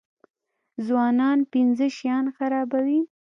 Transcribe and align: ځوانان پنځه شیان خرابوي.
ځوانان 0.85 1.39
پنځه 1.51 1.87
شیان 1.97 2.25
خرابوي. 2.37 3.01